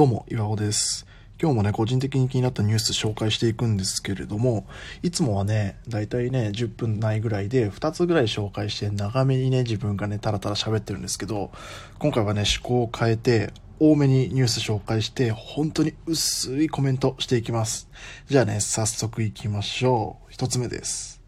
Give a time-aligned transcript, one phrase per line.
[0.00, 1.06] どうも、岩尾です。
[1.38, 4.66] 今日もね、個人的に気になったニュース紹介していくんですけれども、
[5.02, 11.50] いつもはね、だいたいね、10分ないぐらいで2つぐらい紹介して長めにね、自分がね、タラタラ喋ってるんですけど、
[11.98, 17.90] 今回はね、趣向を変えて、多めにニュース紹介して、本当に薄いコメントしていきます。
[18.26, 20.32] じゃあね、早速行きましょう。
[20.32, 21.20] 1つ目です。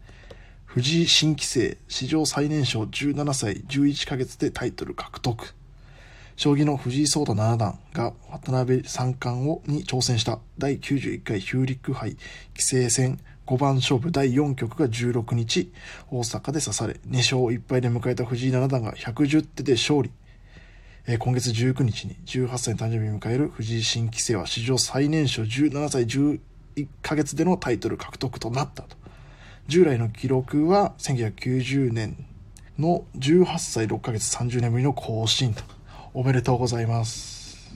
[0.65, 5.53] 藤井新規生、史上最年少17歳11ヶ月でタイトル獲得。
[6.35, 12.17] 将棋の藤井聡太七段が渡辺三冠をに挑戦した第91回ヒューリック杯
[12.55, 15.71] 棋聖戦5番勝負第4局が16日
[16.09, 20.11] 大阪で指され2勝1敗で迎えた藤井七段が110手で勝利。
[21.19, 26.39] 今月19日に18歳の誕生日を迎える藤井新規生は史上最年少17歳11
[27.01, 28.95] ヶ月でのタイトル獲得となったと。
[29.67, 32.25] 従来の記録は1990年
[32.79, 35.63] の18歳6ヶ月30年ぶりの更新と。
[36.15, 37.73] おめでとうございます。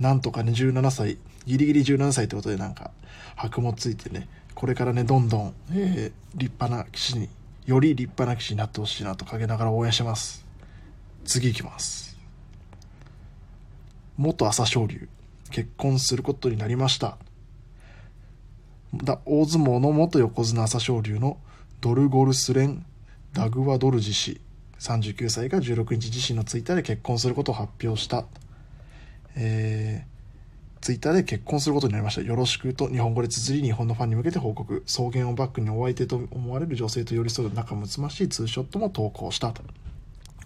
[0.00, 2.90] なんとかね、17歳、ギリギリ17歳ってことでなんか、
[3.36, 7.28] 箔もついてね、これからね、どんどん、えー立派な棋士に、
[7.66, 10.44] より立派な棋士になってほしいなと陰ながら応援してます。
[11.24, 12.18] 次行きます。
[14.16, 15.08] 元朝青龍、
[15.50, 17.18] 結婚することになりました。
[18.94, 21.38] だ大相撲の元横綱朝青龍の
[21.80, 22.84] ドルゴルスレン・
[23.32, 24.40] ダグワドルジ氏
[24.80, 28.24] 39歳が16日自身のツイッターで結婚することを発表した、
[29.36, 32.22] えー、ツイッターで結婚することになりました。
[32.22, 34.82] よろしくと日本語で綴り日本のファンに向けて報告。
[34.86, 39.62] 草原をバックにお相手と思われる女性と寄り添う仲睦ましいツーショットも投稿したと。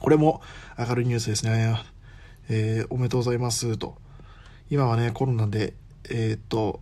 [0.01, 0.43] これも
[0.77, 1.81] 明るいニュースですね、
[2.49, 3.97] えーおめでとうございますと。
[4.69, 5.75] 今はねコロナで
[6.11, 6.81] えーっと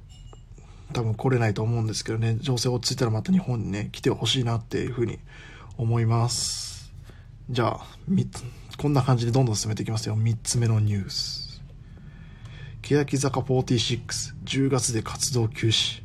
[0.94, 2.38] 多分来れないと思うんですけどね。
[2.40, 5.18] 情勢落ち着いたらまた日本にね来てほしいなっていうふうに
[5.76, 6.71] 思います。
[7.52, 7.86] じゃあ
[8.78, 10.16] こんな感じでどんどん進めていきますよ。
[10.16, 11.62] 3つ目のニュース。
[12.80, 14.00] 欅坂46、
[14.46, 16.02] 10月で活動休止。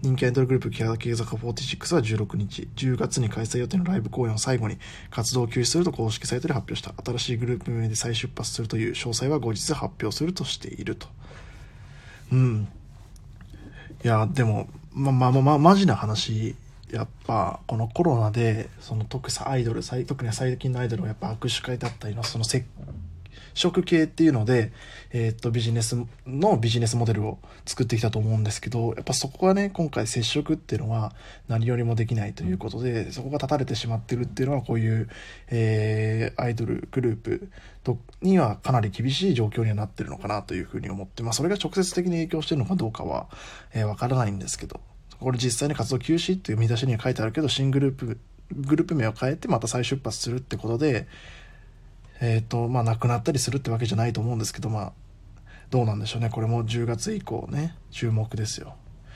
[0.00, 2.68] 人気アイドルグループ欅坂46は16日。
[2.76, 4.78] 10月に開催予定のライブ公演を最後に
[5.10, 6.94] 活動を休止すると公式サイトで発表した。
[7.04, 11.08] 新しいグループ名で再出発するという詳細は後日発表するとしていると。
[12.30, 12.68] うん。
[14.04, 16.54] いや、でも、ま、ま、ま、ま、マジな話、
[16.92, 22.64] やっぱ、このコロナで、その特アイドル、特に最近のアイドルはやっぱ握手会だったりの、その接
[23.54, 24.72] 触系っていうので、
[25.10, 25.96] えーっと、ビジネス
[26.26, 31.12] のビジネスモデルを作ってきたと思うんですけど、やっぱそこはね、今回接触っていうのは
[31.48, 35.08] 何よりもできないということで、そこが断たれてしまってるっていうのは、こういう、
[35.48, 37.50] えーアイドルグループ
[37.82, 43.28] とにはかなり厳しい状況にはなってるのかなというふうに思って、まあそれが直接的に影響してるのかどうかは、
[43.74, 44.80] えーわからないんですけど、
[45.20, 48.18] これ実際に活動休止っていう見出しには書いてあるけど、新グループ、
[48.54, 51.06] グループ名を変えてまた再出発するってことで、
[52.20, 54.92] えっ、と、まあ、亡くなったりするってわけじゃないと思うんですけど、まあ、
[55.70, 56.30] どうなんでしょうね。
[56.30, 58.74] これも10月以降ね、注目ですよ。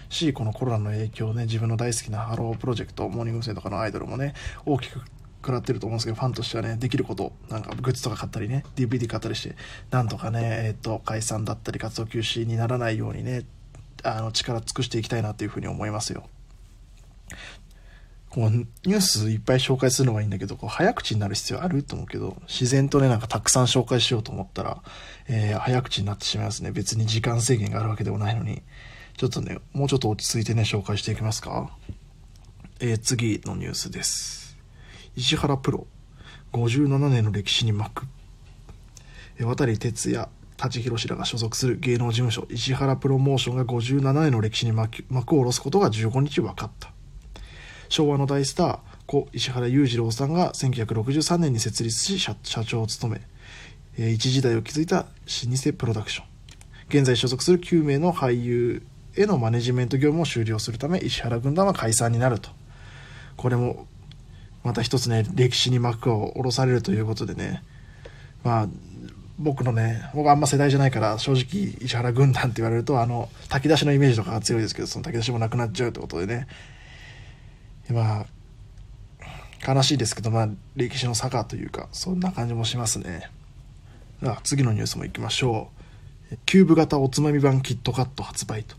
[0.09, 3.55] し、このコロナの影響ね、自分の大好きなハロープロジェクト、モーニング娘。
[3.55, 4.35] とかのアイドルもね、
[4.67, 5.01] 大きく
[5.43, 9.57] 食らってると思うんですけど、ファンとしてはね、できること、なんかグッズとか買ったりね、DVD 買ったりして、
[9.91, 13.45] なんとかね、えっ、と、解散だったり活動休止にならないようにね、
[14.03, 16.25] あの、力尽くしていきたいなっていうふうに思いますよ。
[18.33, 24.83] こうニュースいっぱい紹介するのがいいんだけど、こう早口になる必要あると思うけど、自然とね、なんかたくさん紹介しようと思ったら、
[25.29, 26.71] えー早口になってしまいますね。
[26.71, 28.63] 別に時間制限があるわけでもないのに。
[29.19, 31.77] ちょっとね、もうちょっと落ち着いてね、紹介していきますか。
[32.81, 34.57] えー次のニュースです。
[35.15, 35.87] 石原プロ、
[36.55, 38.07] 57年の歴史に幕。
[39.39, 40.29] え渡哲也、
[40.63, 45.03] 舘ひろしらが所属する芸能事務所、石原プロモーションが57年の歴史に幕
[45.35, 46.93] を下ろすことが15日分かった。
[47.89, 53.19] 昭和の大スター故石原裕次郎さんが1963年に設立し社長を務
[53.97, 55.07] め、一時代を築いた老
[55.57, 56.27] 舗プロダクション。
[56.89, 58.83] 現在所属する9名の俳優
[59.17, 62.51] へのマネジメント業務を終了するため石原軍団は解散になると。
[63.37, 63.89] これも
[64.63, 67.65] また一つね歴史に幕を下ろされるということでね。
[68.45, 68.69] まあ
[69.39, 76.47] 僕のね僕あんま世代じゃないから正直石原軍団って言われるとあの炊き出しのイメージとかが強いですけどその炊き出しもなくなっちゃうってことでね。
[77.91, 78.27] まあ
[79.67, 83.31] 悲しいですけどまあ歴史の坂というかそんな感じもしますね。
[84.21, 85.71] では次のニュースも行きましょ
[86.33, 86.37] う。
[86.47, 88.77] キューブ型おつまみ版キットカット発売と。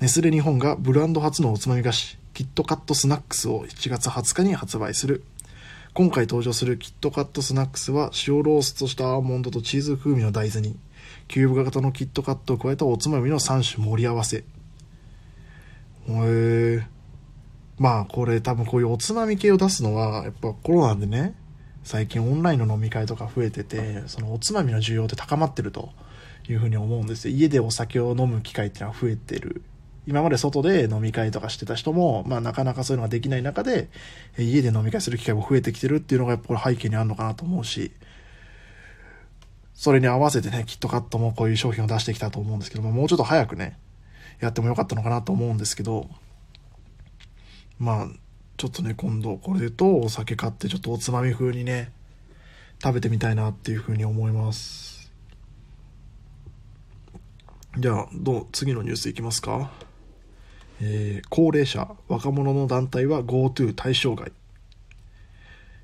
[0.00, 5.24] ネスレ日本がブランド初のおつまみ菓子キットカットスナックスを7月20日に発売する。
[5.94, 10.76] 今回登場するキットカットスナックスは塩ローストしたアーモンドとチーズ風味の大豆に
[11.28, 14.44] キューブ型のキットカットを加えたおつまみの3種盛り合わせへ
[16.08, 16.84] え
[17.78, 21.36] まあこれ多分こういうおつまみ系を出すのはやっぱコロナでね
[21.84, 25.90] 最近オンラインの飲み会とか増えててそのおつまみの需要って高まってると
[26.48, 27.36] いうふうに思うんですよ。
[27.36, 29.62] 家でお酒を飲む機会っていうのは増えてる。
[30.06, 33.88] 今まで外で飲み会とかしてた人も、まあなかなかそういうのができない中で、
[34.38, 37.92] 家で飲み会する機会も増えてきてるっていうのがやっぱこれ背景にあるのかなと思うし、
[39.74, 43.78] それに合わせてね、キットカットもこういう商品を出してきたと思うんですけども、もうちょっと早くね、
[44.40, 46.08] やってもよかったのかなと思うんですけど、
[47.78, 48.08] まあ、
[48.56, 51.90] ちょっとね、今度これとお酒買ってちょっとおつまみ風にね、
[52.82, 55.12] 食べてみたいなっていうふうに思います。
[57.76, 59.72] じゃあ、どう、次のニュースいきますか？
[60.80, 64.32] えー、高齢者、若者の団体は GoTo 対象外。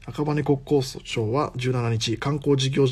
[0.07, 2.87] 赤羽国交省は17日、観光事業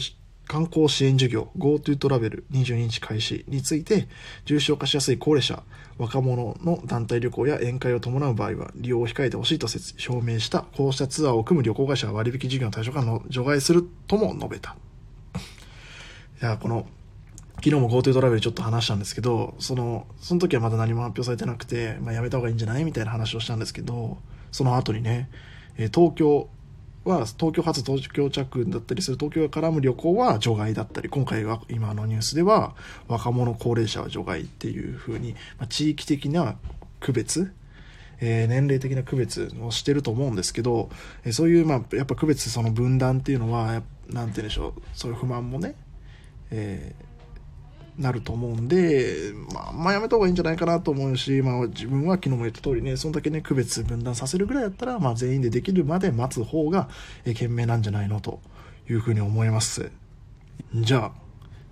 [0.49, 4.09] 観光支援事業 GoTo トラベル22日開始について
[4.47, 5.63] 重症化しやすい高齢者
[5.99, 9.69] 若者の団体旅行や宴会を伴う場合は利用を控えてほしいと
[10.09, 14.75] 表明したこうしたツアーを組む旅行会社は割引事業の対象から除外するとも述べた
[16.41, 16.87] いやこの
[17.59, 22.85] 昨日も GoTo トラベルちょっと話したんですけどそのその時はまだ何も発表されてなくて、まあ、やめた方がいいんじゃない？
[22.85, 24.19] みたいな話をしたんですけど
[24.53, 25.29] その後にね
[25.77, 26.49] え東京
[27.05, 32.77] は東京発東京着だったりする東京が絡む旅行は除外だったり今回は今のニュースでは
[33.09, 36.57] 若者高齢者は除外っていうふうに、まあ、地域的な
[37.01, 37.53] 区別
[38.21, 40.91] えー、年齢的な区別をしてると思うんですけど、
[41.25, 45.77] えー、そういう、まあ、やっぱ区別その分断っていうのは何て言うんでしょうそういう不満もね、
[46.51, 47.08] えー
[47.99, 56.89] なると思うんで、まあ、まあやめた方がいいんじゃないかなと思うし、まあ自分は昨日も言った通りね、そんだけね、区別分断させるぐらいだったら、まあ全員でできるまで待つ方が、
[57.25, 58.41] え、賢明なんじゃないのと
[58.89, 59.91] いうふうに思います。
[60.75, 61.13] じゃあ、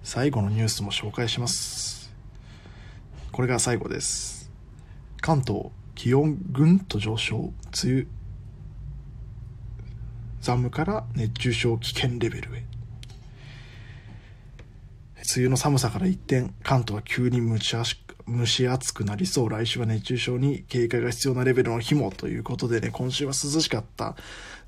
[0.03, 2.13] 最後のニュースも紹介します。
[3.31, 4.51] これが最後です。
[5.21, 7.53] 関東、気温ぐんと上昇、梅
[7.85, 8.07] 雨、
[10.41, 12.76] 寒から熱中症危険レベルへ。
[15.35, 17.75] 梅雨の寒さから一転、関東は急に蒸し
[18.29, 19.51] 蒸し暑くなりそう。
[19.51, 24.17] 来週は熱中症に警戒が必要なレベルの日もということでね、今週は涼しかった。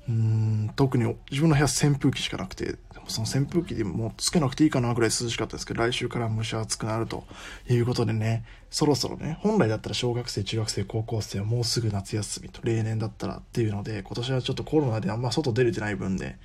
[0.07, 2.75] うん、特に自分の部屋扇風機しかなくて、
[3.07, 7.25] その扇風機でもつけなくていいかなぐらい涼しかったですけど、来週から蒸し暑くなると
[7.69, 16.37] いうことでね、そろそろね、本来だったら小学生、中学生、高校生はもうすぐ夏休みと、例年だったらっていうので、今年はちょっとコロナであんま外出れてない分で、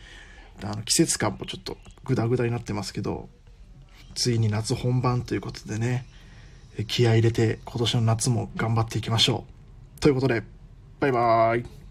[0.63, 3.29] あの季節感もちょっとグダグダになってますけど、
[4.15, 6.07] ついに夏本番ということでね、
[6.89, 9.45] 気合入れて今年の夏も頑張っていきましょ
[9.97, 10.01] う。
[10.01, 10.43] ということで、
[11.01, 11.84] バイバーイ。